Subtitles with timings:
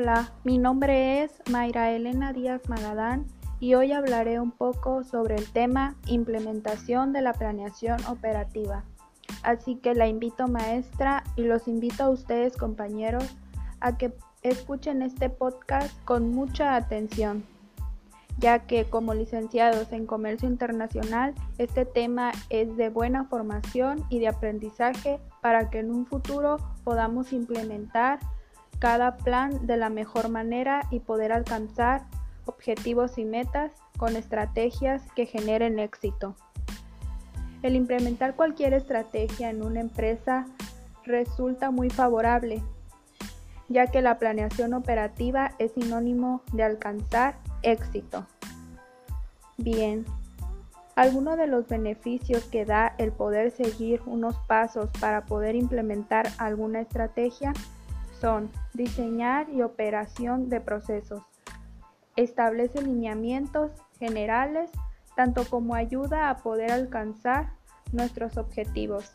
[0.00, 3.26] Hola, mi nombre es Mayra Elena Díaz Magadán
[3.58, 8.84] y hoy hablaré un poco sobre el tema implementación de la planeación operativa.
[9.42, 13.24] Así que la invito maestra y los invito a ustedes compañeros
[13.80, 17.42] a que escuchen este podcast con mucha atención,
[18.38, 24.28] ya que como licenciados en comercio internacional este tema es de buena formación y de
[24.28, 28.20] aprendizaje para que en un futuro podamos implementar
[28.78, 32.06] cada plan de la mejor manera y poder alcanzar
[32.46, 36.36] objetivos y metas con estrategias que generen éxito.
[37.62, 40.46] El implementar cualquier estrategia en una empresa
[41.04, 42.62] resulta muy favorable,
[43.68, 48.26] ya que la planeación operativa es sinónimo de alcanzar éxito.
[49.56, 50.06] Bien,
[50.94, 56.80] algunos de los beneficios que da el poder seguir unos pasos para poder implementar alguna
[56.80, 57.52] estrategia
[58.20, 61.22] son diseñar y operación de procesos.
[62.16, 64.70] Establece lineamientos generales,
[65.16, 67.52] tanto como ayuda a poder alcanzar
[67.92, 69.12] nuestros objetivos.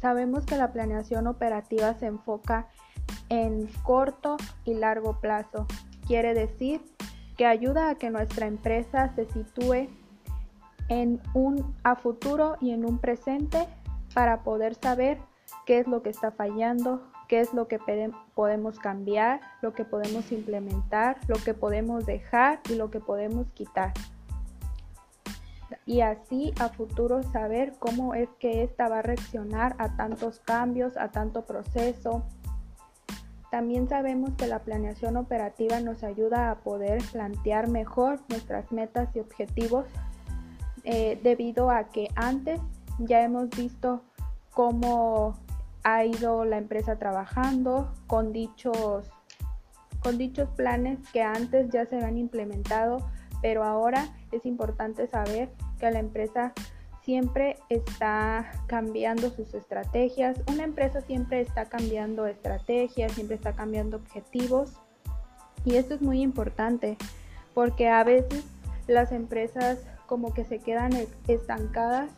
[0.00, 2.68] Sabemos que la planeación operativa se enfoca
[3.28, 5.66] en corto y largo plazo.
[6.06, 6.80] Quiere decir
[7.36, 9.88] que ayuda a que nuestra empresa se sitúe
[10.88, 13.66] en un a futuro y en un presente
[14.14, 15.18] para poder saber
[15.66, 17.78] qué es lo que está fallando, qué es lo que
[18.34, 23.92] podemos cambiar, lo que podemos implementar, lo que podemos dejar y lo que podemos quitar.
[25.84, 30.96] Y así a futuro saber cómo es que ésta va a reaccionar a tantos cambios,
[30.96, 32.24] a tanto proceso.
[33.50, 39.20] También sabemos que la planeación operativa nos ayuda a poder plantear mejor nuestras metas y
[39.20, 39.86] objetivos
[40.84, 42.60] eh, debido a que antes
[42.98, 44.02] ya hemos visto
[44.52, 45.36] cómo
[45.86, 49.08] ha ido la empresa trabajando con dichos,
[50.00, 53.08] con dichos planes que antes ya se habían implementado,
[53.40, 56.52] pero ahora es importante saber que la empresa
[57.02, 60.36] siempre está cambiando sus estrategias.
[60.52, 64.72] Una empresa siempre está cambiando estrategias, siempre está cambiando objetivos.
[65.64, 66.96] Y esto es muy importante
[67.54, 68.44] porque a veces
[68.88, 69.78] las empresas
[70.08, 70.90] como que se quedan
[71.28, 72.10] estancadas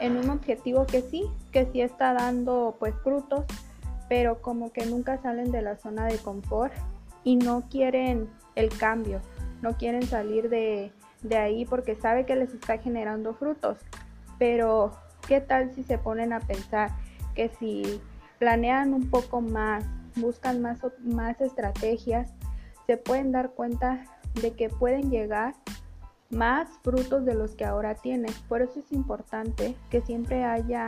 [0.00, 3.44] en un objetivo que sí, que sí está dando pues frutos,
[4.08, 6.72] pero como que nunca salen de la zona de confort
[7.24, 9.20] y no quieren el cambio,
[9.62, 10.92] no quieren salir de,
[11.22, 13.78] de ahí porque sabe que les está generando frutos.
[14.38, 14.92] Pero,
[15.26, 16.90] ¿qué tal si se ponen a pensar
[17.34, 18.00] que si
[18.38, 19.84] planean un poco más,
[20.16, 22.30] buscan más, más estrategias,
[22.86, 24.04] se pueden dar cuenta
[24.40, 25.54] de que pueden llegar
[26.32, 28.28] más frutos de los que ahora tiene.
[28.48, 30.86] Por eso es importante que siempre haya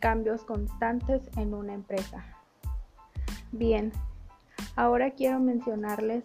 [0.00, 2.24] cambios constantes en una empresa.
[3.52, 3.92] Bien,
[4.76, 6.24] ahora quiero mencionarles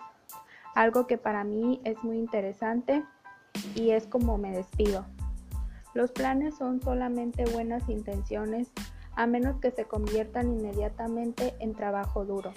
[0.73, 3.03] algo que para mí es muy interesante
[3.75, 5.05] y es como me despido.
[5.93, 8.71] Los planes son solamente buenas intenciones
[9.15, 12.53] a menos que se conviertan inmediatamente en trabajo duro.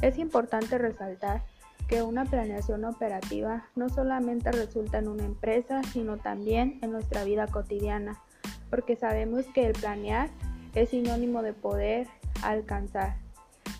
[0.00, 1.42] Es importante resaltar
[1.88, 7.46] que una planeación operativa no solamente resulta en una empresa, sino también en nuestra vida
[7.46, 8.22] cotidiana,
[8.70, 10.28] porque sabemos que el planear
[10.74, 12.06] es sinónimo de poder
[12.42, 13.16] alcanzar,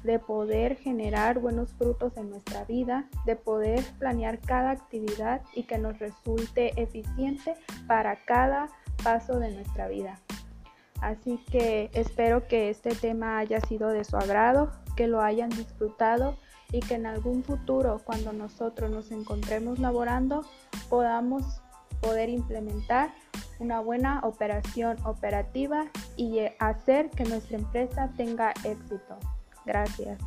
[0.05, 5.77] de poder generar buenos frutos en nuestra vida, de poder planear cada actividad y que
[5.77, 7.55] nos resulte eficiente
[7.87, 8.69] para cada
[9.05, 10.19] paso de nuestra vida.
[11.03, 16.37] Así que espero que este tema haya sido de su agrado, que lo hayan disfrutado
[16.73, 20.45] y que en algún futuro, cuando nosotros nos encontremos laborando,
[20.89, 21.63] podamos
[22.01, 23.11] poder implementar
[23.59, 25.87] una buena operación operativa
[26.17, 29.19] y hacer que nuestra empresa tenga éxito.
[29.65, 30.19] Gracias.